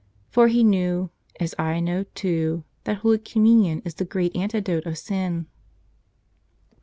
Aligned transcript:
For 0.31 0.47
he 0.47 0.63
knew, 0.63 1.11
as 1.39 1.53
I 1.59 1.79
know, 1.79 2.05
too, 2.15 2.63
that 2.85 2.97
Holy 3.05 3.19
Communion 3.19 3.83
is 3.85 3.93
the 3.93 4.03
great 4.03 4.35
antidote 4.35 4.87
of 4.87 4.97
sin. 4.97 5.45